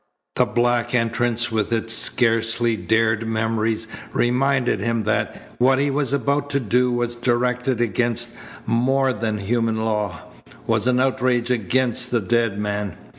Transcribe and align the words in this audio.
The 0.35 0.45
black 0.45 0.95
entrance 0.95 1.51
with 1.51 1.71
its 1.71 1.93
scarcely 1.93 2.75
dared 2.75 3.27
memories 3.27 3.87
reminded 4.13 4.79
him 4.79 5.03
that 5.03 5.51
what 5.59 5.77
he 5.77 5.91
was 5.91 6.11
about 6.11 6.49
to 6.49 6.59
do 6.59 6.91
was 6.91 7.15
directed 7.15 7.79
against 7.79 8.29
more 8.65 9.13
than 9.13 9.37
human 9.37 9.85
law, 9.85 10.21
was 10.65 10.87
an 10.87 10.99
outrage 10.99 11.51
against 11.51 12.09
the 12.09 12.19
dead 12.19 12.57
man. 12.57 12.97